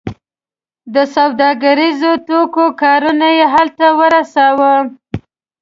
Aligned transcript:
د 0.93 0.95
سوداګریزو 1.15 2.11
توکو 2.27 2.65
کاروان 2.81 3.21
یې 3.37 3.45
هلته 3.53 3.85
ورساوو. 3.99 4.73